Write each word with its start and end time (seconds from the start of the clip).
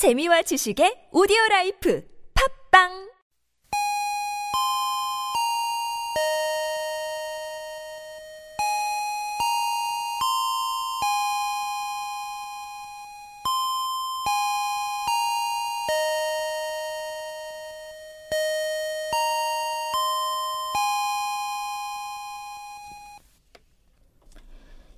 재미와 0.00 0.40
지식의 0.40 1.12
오디오 1.12 1.36
라이프 1.50 2.02
팝빵 2.72 3.10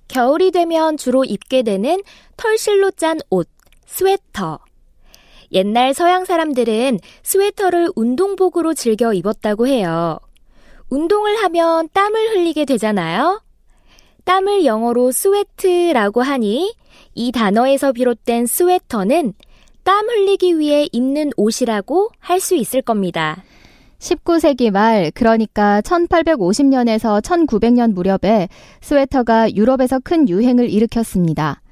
겨울이 0.07 0.51
되면 0.51 0.95
주로 0.95 1.25
입게 1.25 1.63
되는 1.63 2.01
털실로 2.37 2.91
짠 2.91 3.19
옷, 3.29 3.49
스웨터. 3.85 4.61
옛날 5.53 5.93
서양 5.93 6.25
사람들은 6.25 6.99
스웨터를 7.21 7.91
운동복으로 7.95 8.73
즐겨 8.73 9.13
입었다고 9.13 9.67
해요. 9.67 10.19
운동을 10.89 11.43
하면 11.43 11.89
땀을 11.93 12.29
흘리게 12.31 12.65
되잖아요. 12.65 13.41
땀을 14.25 14.65
영어로 14.65 15.11
sweat라고 15.11 16.21
하니 16.21 16.73
이 17.13 17.31
단어에서 17.31 17.91
비롯된 17.91 18.45
스웨터는 18.47 19.33
땀 19.83 20.07
흘리기 20.07 20.59
위해 20.59 20.87
입는 20.91 21.31
옷이라고 21.35 22.09
할 22.19 22.39
수 22.39 22.55
있을 22.55 22.81
겁니다. 22.81 23.43
19세기 23.99 24.69
말, 24.71 25.11
그러니까 25.11 25.81
1850년에서 25.81 27.21
1900년 27.21 27.93
무렵에 27.93 28.49
스웨터가 28.81 29.55
유럽에서 29.55 29.99
큰 30.03 30.27
유행을 30.27 30.69
일으켰습니다. 30.69 31.62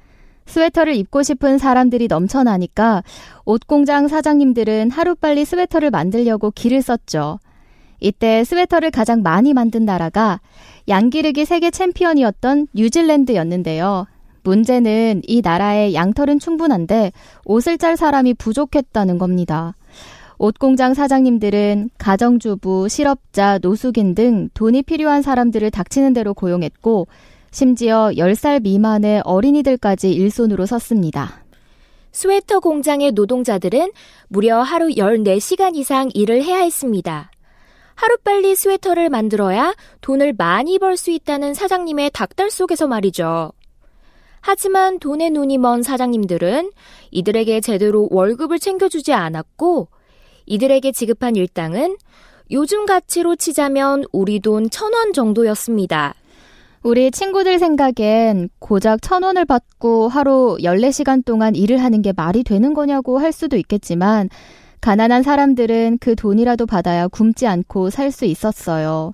스웨터를 0.46 0.94
입고 0.96 1.22
싶은 1.22 1.58
사람들이 1.58 2.08
넘쳐나니까 2.08 3.02
옷 3.44 3.66
공장 3.66 4.08
사장님들은 4.08 4.90
하루빨리 4.90 5.44
스웨터를 5.44 5.90
만들려고 5.90 6.50
기를 6.50 6.82
썼죠. 6.82 7.38
이때 8.00 8.42
스웨터를 8.44 8.90
가장 8.90 9.22
많이 9.22 9.54
만든 9.54 9.84
나라가 9.84 10.40
양기르기 10.88 11.44
세계 11.44 11.70
챔피언이었던 11.70 12.68
뉴질랜드였는데요. 12.74 14.06
문제는 14.42 15.22
이 15.26 15.40
나라의 15.40 15.94
양털은 15.94 16.40
충분한데 16.40 17.12
옷을 17.44 17.78
짤 17.78 17.96
사람이 17.96 18.34
부족했다는 18.34 19.18
겁니다. 19.18 19.74
옷 20.38 20.58
공장 20.58 20.94
사장님들은 20.94 21.90
가정주부, 21.98 22.88
실업자, 22.88 23.58
노숙인 23.62 24.16
등 24.16 24.48
돈이 24.54 24.82
필요한 24.82 25.22
사람들을 25.22 25.70
닥치는 25.70 26.12
대로 26.12 26.34
고용했고 26.34 27.06
심지어 27.52 28.10
10살 28.16 28.62
미만의 28.62 29.20
어린이들까지 29.24 30.10
일손으로 30.10 30.64
섰습니다. 30.64 31.44
스웨터 32.10 32.60
공장의 32.60 33.12
노동자들은 33.12 33.90
무려 34.28 34.60
하루 34.62 34.88
14시간 34.88 35.76
이상 35.76 36.10
일을 36.14 36.42
해야 36.42 36.58
했습니다. 36.60 37.30
하루빨리 37.94 38.56
스웨터를 38.56 39.10
만들어야 39.10 39.74
돈을 40.00 40.32
많이 40.36 40.78
벌 40.78 40.96
수 40.96 41.10
있다는 41.10 41.52
사장님의 41.52 42.10
닭달 42.14 42.50
속에서 42.50 42.86
말이죠. 42.86 43.52
하지만 44.40 44.98
돈에 44.98 45.28
눈이 45.28 45.58
먼 45.58 45.82
사장님들은 45.82 46.72
이들에게 47.10 47.60
제대로 47.60 48.08
월급을 48.10 48.58
챙겨주지 48.58 49.12
않았고 49.12 49.88
이들에게 50.46 50.90
지급한 50.92 51.36
일당은 51.36 51.96
요즘 52.50 52.86
가치로 52.86 53.36
치자면 53.36 54.04
우리 54.10 54.40
돈 54.40 54.68
천 54.70 54.92
원 54.94 55.12
정도였습니다. 55.12 56.14
우리 56.82 57.12
친구들 57.12 57.60
생각엔 57.60 58.48
고작 58.58 59.02
천 59.02 59.22
원을 59.22 59.44
받고 59.44 60.08
하루 60.08 60.56
14시간 60.60 61.24
동안 61.24 61.54
일을 61.54 61.78
하는 61.78 62.02
게 62.02 62.12
말이 62.12 62.42
되는 62.42 62.74
거냐고 62.74 63.18
할 63.18 63.30
수도 63.30 63.56
있겠지만 63.56 64.28
가난한 64.80 65.22
사람들은 65.22 65.98
그 66.00 66.16
돈이라도 66.16 66.66
받아야 66.66 67.06
굶지 67.06 67.46
않고 67.46 67.90
살 67.90 68.10
수 68.10 68.24
있었어요. 68.24 69.12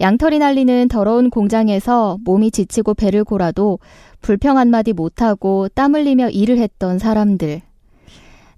양털이 0.00 0.38
날리는 0.38 0.88
더러운 0.88 1.28
공장에서 1.28 2.16
몸이 2.24 2.50
지치고 2.50 2.94
배를 2.94 3.22
골아도 3.22 3.78
불평 4.22 4.56
한마디 4.56 4.94
못하고 4.94 5.68
땀 5.74 5.94
흘리며 5.94 6.30
일을 6.30 6.56
했던 6.56 6.98
사람들. 6.98 7.60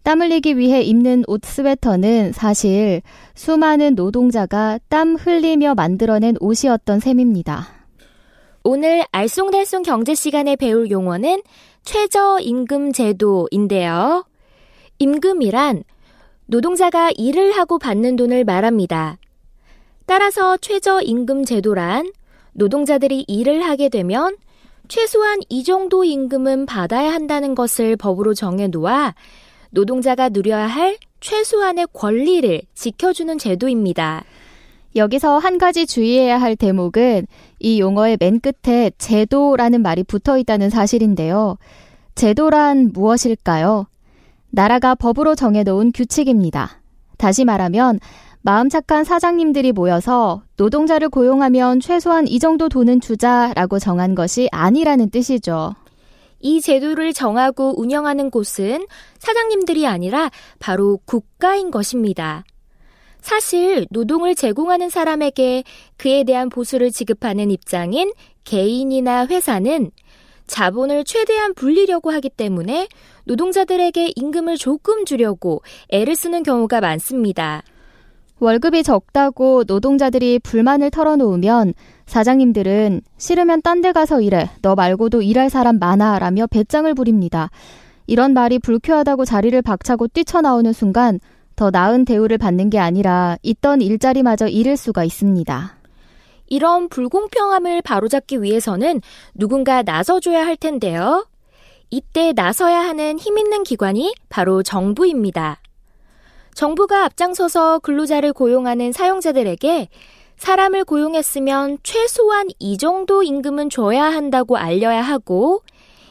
땀 0.04 0.22
흘리기 0.22 0.56
위해 0.56 0.82
입는 0.82 1.24
옷 1.26 1.44
스웨터는 1.44 2.30
사실 2.32 3.02
수많은 3.34 3.96
노동자가 3.96 4.78
땀 4.88 5.16
흘리며 5.16 5.74
만들어낸 5.74 6.36
옷이었던 6.38 7.00
셈입니다. 7.00 7.75
오늘 8.68 9.04
알쏭달쏭 9.12 9.84
경제 9.84 10.16
시간에 10.16 10.56
배울 10.56 10.90
용어는 10.90 11.40
최저임금 11.84 12.90
제도인데요. 12.90 14.24
임금이란 14.98 15.84
노동자가 16.46 17.12
일을 17.16 17.52
하고 17.52 17.78
받는 17.78 18.16
돈을 18.16 18.42
말합니다. 18.42 19.18
따라서 20.04 20.56
최저임금 20.56 21.44
제도란 21.44 22.10
노동자들이 22.54 23.24
일을 23.28 23.62
하게 23.62 23.88
되면 23.88 24.36
최소한 24.88 25.38
이 25.48 25.62
정도 25.62 26.02
임금은 26.02 26.66
받아야 26.66 27.12
한다는 27.12 27.54
것을 27.54 27.94
법으로 27.94 28.34
정해놓아 28.34 29.14
노동자가 29.70 30.28
누려야 30.28 30.66
할 30.66 30.96
최소한의 31.20 31.86
권리를 31.92 32.62
지켜주는 32.74 33.38
제도입니다. 33.38 34.24
여기서 34.96 35.38
한 35.38 35.58
가지 35.58 35.86
주의해야 35.86 36.40
할 36.40 36.56
대목은 36.56 37.26
이 37.58 37.80
용어의 37.80 38.16
맨 38.18 38.40
끝에 38.40 38.90
제도라는 38.96 39.82
말이 39.82 40.02
붙어 40.02 40.38
있다는 40.38 40.70
사실인데요. 40.70 41.58
제도란 42.14 42.92
무엇일까요? 42.94 43.86
나라가 44.50 44.94
법으로 44.94 45.34
정해놓은 45.34 45.92
규칙입니다. 45.92 46.80
다시 47.18 47.44
말하면 47.44 48.00
마음 48.40 48.68
착한 48.68 49.04
사장님들이 49.04 49.72
모여서 49.72 50.42
노동자를 50.56 51.10
고용하면 51.10 51.80
최소한 51.80 52.26
이 52.26 52.38
정도 52.38 52.68
돈은 52.68 53.00
주자라고 53.00 53.78
정한 53.78 54.14
것이 54.14 54.48
아니라는 54.50 55.10
뜻이죠. 55.10 55.74
이 56.40 56.60
제도를 56.60 57.12
정하고 57.12 57.74
운영하는 57.78 58.30
곳은 58.30 58.86
사장님들이 59.18 59.86
아니라 59.86 60.30
바로 60.58 61.00
국가인 61.04 61.70
것입니다. 61.70 62.44
사실 63.26 63.88
노동을 63.90 64.36
제공하는 64.36 64.88
사람에게 64.88 65.64
그에 65.96 66.22
대한 66.22 66.48
보수를 66.48 66.92
지급하는 66.92 67.50
입장인 67.50 68.12
개인이나 68.44 69.26
회사는 69.26 69.90
자본을 70.46 71.02
최대한 71.02 71.52
불리려고 71.52 72.12
하기 72.12 72.28
때문에 72.28 72.86
노동자들에게 73.24 74.12
임금을 74.14 74.58
조금 74.58 75.04
주려고 75.04 75.60
애를 75.88 76.14
쓰는 76.14 76.44
경우가 76.44 76.80
많습니다. 76.80 77.64
월급이 78.38 78.84
적다고 78.84 79.64
노동자들이 79.66 80.38
불만을 80.38 80.92
털어놓으면 80.92 81.74
사장님들은 82.06 83.00
싫으면 83.18 83.60
딴 83.62 83.80
데 83.80 83.90
가서 83.90 84.20
일해. 84.20 84.48
너 84.62 84.76
말고도 84.76 85.22
일할 85.22 85.50
사람 85.50 85.80
많아. 85.80 86.20
라며 86.20 86.46
배짱을 86.46 86.94
부립니다. 86.94 87.50
이런 88.06 88.34
말이 88.34 88.60
불쾌하다고 88.60 89.24
자리를 89.24 89.60
박차고 89.62 90.06
뛰쳐나오는 90.06 90.72
순간 90.72 91.18
더 91.56 91.70
나은 91.70 92.04
대우를 92.04 92.38
받는 92.38 92.70
게 92.70 92.78
아니라 92.78 93.36
있던 93.42 93.80
일자리마저 93.80 94.46
잃을 94.46 94.76
수가 94.76 95.04
있습니다. 95.04 95.76
이런 96.48 96.88
불공평함을 96.88 97.82
바로잡기 97.82 98.42
위해서는 98.42 99.00
누군가 99.34 99.82
나서줘야 99.82 100.46
할 100.46 100.56
텐데요. 100.56 101.26
이때 101.90 102.32
나서야 102.34 102.80
하는 102.80 103.18
힘 103.18 103.38
있는 103.38 103.62
기관이 103.62 104.14
바로 104.28 104.62
정부입니다. 104.62 105.60
정부가 106.54 107.04
앞장서서 107.04 107.80
근로자를 107.80 108.32
고용하는 108.32 108.92
사용자들에게 108.92 109.88
사람을 110.36 110.84
고용했으면 110.84 111.78
최소한 111.82 112.48
이 112.58 112.76
정도 112.76 113.22
임금은 113.22 113.70
줘야 113.70 114.04
한다고 114.04 114.56
알려야 114.56 115.02
하고 115.02 115.62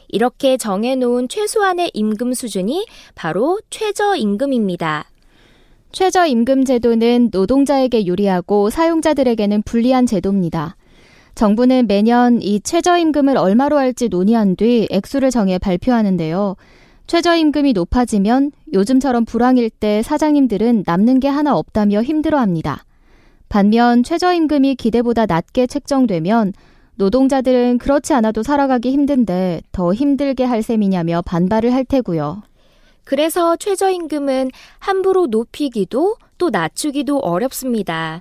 이렇게 0.08 0.56
정해놓은 0.56 1.28
최소한의 1.28 1.90
임금 1.94 2.32
수준이 2.34 2.86
바로 3.14 3.58
최저임금입니다. 3.70 5.06
최저임금 5.92 6.64
제도는 6.64 7.30
노동자에게 7.32 8.06
유리하고 8.06 8.70
사용자들에게는 8.70 9.62
불리한 9.62 10.06
제도입니다. 10.06 10.76
정부는 11.34 11.86
매년 11.86 12.40
이 12.42 12.60
최저임금을 12.60 13.36
얼마로 13.36 13.78
할지 13.78 14.08
논의한 14.08 14.56
뒤 14.56 14.88
액수를 14.90 15.30
정해 15.30 15.58
발표하는데요. 15.58 16.56
최저임금이 17.06 17.72
높아지면 17.72 18.52
요즘처럼 18.72 19.24
불황일 19.24 19.70
때 19.70 20.02
사장님들은 20.02 20.84
남는 20.86 21.20
게 21.20 21.28
하나 21.28 21.56
없다며 21.56 22.02
힘들어합니다. 22.02 22.84
반면 23.48 24.02
최저임금이 24.02 24.74
기대보다 24.74 25.26
낮게 25.26 25.66
책정되면 25.66 26.52
노동자들은 26.96 27.78
그렇지 27.78 28.12
않아도 28.14 28.42
살아가기 28.42 28.90
힘든데 28.90 29.60
더 29.70 29.92
힘들게 29.94 30.44
할 30.44 30.62
셈이냐며 30.62 31.22
반발을 31.22 31.72
할 31.72 31.84
테고요. 31.84 32.42
그래서 33.06 33.54
최저임금은 33.54 34.50
함부로 34.80 35.28
높이기도 35.28 36.16
또 36.38 36.50
낮추기도 36.50 37.20
어렵습니다. 37.20 38.20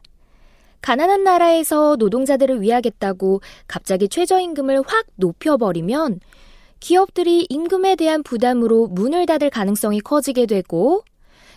가난한 0.81 1.23
나라에서 1.23 1.95
노동자들을 1.97 2.61
위하겠다고 2.61 3.41
갑자기 3.67 4.07
최저임금을 4.07 4.83
확 4.85 5.07
높여버리면 5.15 6.19
기업들이 6.79 7.47
임금에 7.49 7.95
대한 7.95 8.21
부담으로 8.21 8.85
문을 8.85 9.25
닫을 9.25 9.49
가능성이 9.49 10.01
커지게 10.01 10.45
되고 10.45 11.03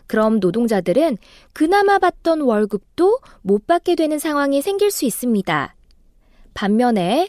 그럼 0.07 0.41
노동자들은 0.41 1.19
그나마 1.53 1.99
받던 1.99 2.41
월급도 2.41 3.19
못 3.43 3.67
받게 3.67 3.95
되는 3.95 4.19
상황이 4.19 4.63
생길 4.63 4.91
수 4.91 5.05
있습니다. 5.05 5.75
반면에 6.55 7.29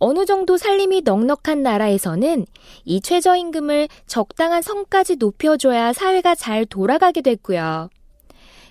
어느 0.00 0.24
정도 0.24 0.56
살림이 0.56 1.02
넉넉한 1.02 1.62
나라에서는 1.62 2.46
이 2.86 3.00
최저임금을 3.02 3.88
적당한 4.06 4.62
선까지 4.62 5.16
높여줘야 5.16 5.92
사회가 5.92 6.34
잘 6.34 6.64
돌아가게 6.64 7.20
됐고요. 7.20 7.90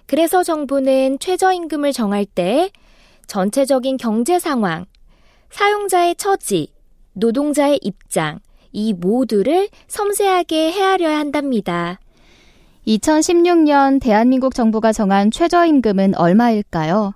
그래서 0.08 0.42
정부는 0.42 1.20
최저임금을 1.20 1.94
정할 1.94 2.26
때 2.26 2.72
전체적인 3.28 3.98
경제 3.98 4.40
상황, 4.40 4.86
사용자의 5.52 6.16
처지, 6.16 6.74
노동자의 7.14 7.80
입장, 7.84 8.40
이 8.72 8.94
모두를 8.94 9.70
섬세하게 9.88 10.72
헤아려야 10.72 11.20
한답니다. 11.20 12.00
2016년 12.88 14.02
대한민국 14.02 14.56
정부가 14.56 14.92
정한 14.92 15.30
최저임금은 15.30 16.16
얼마일까요? 16.16 17.14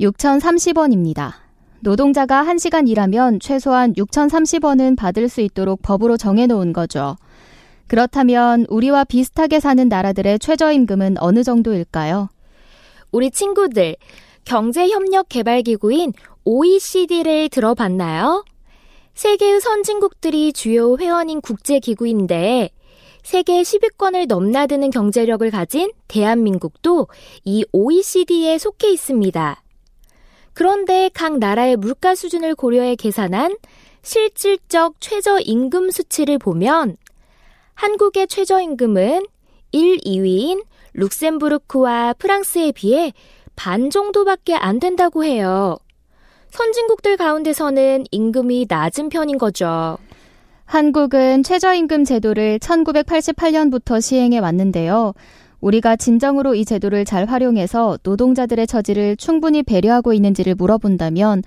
6,030원입니다. 0.00 1.39
노동자가 1.82 2.44
1시간 2.44 2.88
일하면 2.88 3.40
최소한 3.40 3.94
6,030원은 3.94 4.96
받을 4.96 5.28
수 5.28 5.40
있도록 5.40 5.80
법으로 5.82 6.18
정해놓은 6.18 6.74
거죠. 6.74 7.16
그렇다면 7.86 8.66
우리와 8.68 9.04
비슷하게 9.04 9.60
사는 9.60 9.88
나라들의 9.88 10.38
최저임금은 10.38 11.16
어느 11.18 11.42
정도일까요? 11.42 12.28
우리 13.10 13.30
친구들, 13.30 13.96
경제협력개발기구인 14.44 16.12
OECD를 16.44 17.48
들어봤나요? 17.48 18.44
세계의 19.14 19.60
선진국들이 19.60 20.52
주요 20.52 20.96
회원인 20.98 21.40
국제기구인데 21.40 22.70
세계 23.22 23.62
10위권을 23.62 24.26
넘나드는 24.28 24.90
경제력을 24.90 25.50
가진 25.50 25.90
대한민국도 26.08 27.08
이 27.44 27.64
OECD에 27.72 28.58
속해 28.58 28.90
있습니다. 28.92 29.62
그런데 30.52 31.10
각 31.12 31.38
나라의 31.38 31.76
물가 31.76 32.14
수준을 32.14 32.54
고려해 32.54 32.96
계산한 32.96 33.56
실질적 34.02 35.00
최저임금 35.00 35.90
수치를 35.90 36.38
보면 36.38 36.96
한국의 37.74 38.26
최저임금은 38.28 39.26
1, 39.72 39.98
2위인 39.98 40.64
룩셈부르크와 40.94 42.14
프랑스에 42.14 42.72
비해 42.72 43.12
반 43.56 43.90
정도밖에 43.90 44.54
안 44.54 44.80
된다고 44.80 45.24
해요. 45.24 45.76
선진국들 46.50 47.16
가운데서는 47.16 48.04
임금이 48.10 48.66
낮은 48.68 49.08
편인 49.08 49.38
거죠. 49.38 49.98
한국은 50.64 51.42
최저임금 51.42 52.04
제도를 52.04 52.58
1988년부터 52.58 54.00
시행해 54.00 54.38
왔는데요. 54.38 55.14
우리가 55.60 55.96
진정으로 55.96 56.54
이 56.54 56.64
제도를 56.64 57.04
잘 57.04 57.26
활용해서 57.26 57.98
노동자들의 58.02 58.66
처지를 58.66 59.16
충분히 59.16 59.62
배려하고 59.62 60.12
있는지를 60.12 60.54
물어본다면 60.54 61.42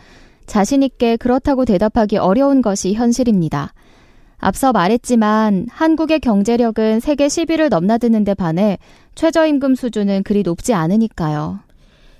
자신있게 0.45 1.17
그렇다고 1.17 1.65
대답하기 1.65 2.17
어려운 2.17 2.61
것이 2.61 2.93
현실입니다. 2.93 3.73
앞서 4.37 4.73
말했지만 4.73 5.67
한국의 5.69 6.19
경제력은 6.19 6.99
세계 6.99 7.27
10위를 7.27 7.69
넘나드는 7.69 8.23
데 8.25 8.33
반해 8.33 8.77
최저임금 9.15 9.75
수준은 9.75 10.23
그리 10.23 10.43
높지 10.43 10.73
않으니까요. 10.73 11.59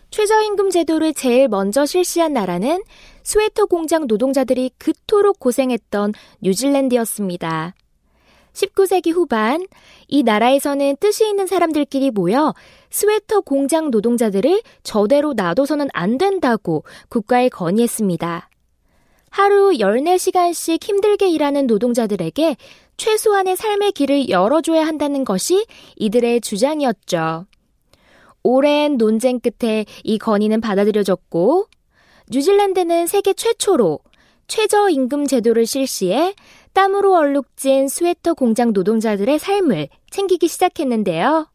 최저임금 0.09 0.69
제도를 0.69 1.13
제일 1.13 1.47
먼저 1.47 1.85
실시한 1.85 2.33
나라는 2.33 2.83
스웨터 3.23 3.65
공장 3.65 4.07
노동자들이 4.07 4.71
그토록 4.77 5.39
고생했던 5.39 6.13
뉴질랜드였습니다. 6.41 7.73
19세기 8.53 9.11
후반 9.11 9.65
이 10.07 10.23
나라에서는 10.23 10.97
뜻이 11.00 11.27
있는 11.27 11.47
사람들끼리 11.47 12.11
모여 12.11 12.53
스웨터 12.89 13.41
공장 13.41 13.89
노동자들을 13.91 14.61
저대로 14.83 15.33
놔둬서는 15.33 15.89
안 15.94 16.17
된다고 16.17 16.83
국가에 17.09 17.50
건의했습니다. 17.50 18.50
하루 19.29 19.71
14시간씩 19.71 20.83
힘들게 20.83 21.27
일하는 21.27 21.65
노동자들에게 21.65 22.55
최소한의 22.97 23.57
삶의 23.57 23.94
길을 23.94 24.29
열어줘야 24.29 24.85
한다는 24.85 25.25
것이 25.25 25.65
이들의 25.95 26.41
주장이었죠. 26.41 27.47
오랜 28.44 28.97
논쟁 28.97 29.39
끝에 29.39 29.85
이 30.03 30.19
건의는 30.19 30.61
받아들여졌고 30.61 31.65
뉴질랜드는 32.29 33.07
세계 33.07 33.33
최초로 33.33 34.00
최저임금 34.47 35.25
제도를 35.25 35.65
실시해 35.65 36.35
땀으로 36.73 37.15
얼룩진 37.15 37.87
스웨터 37.87 38.33
공장 38.33 38.73
노동자들의 38.73 39.39
삶을 39.39 39.87
챙기기 40.09 40.47
시작했는데요. 40.47 41.47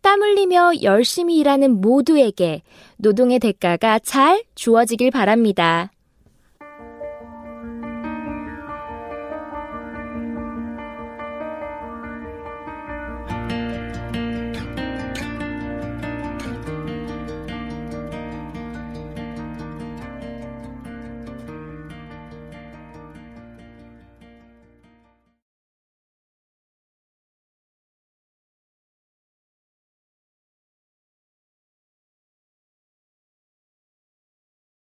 땀 0.00 0.22
흘리며 0.22 0.82
열심히 0.82 1.38
일하는 1.38 1.80
모두에게 1.80 2.62
노동의 2.98 3.40
대가가 3.40 3.98
잘 3.98 4.44
주어지길 4.54 5.10
바랍니다. 5.10 5.90